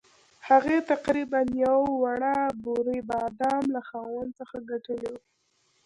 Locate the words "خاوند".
3.89-4.31